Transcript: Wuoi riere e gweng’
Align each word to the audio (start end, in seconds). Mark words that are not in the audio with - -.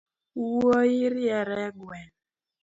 Wuoi 0.47 0.97
riere 1.13 1.57
e 1.67 1.69
gweng’ 1.79 2.13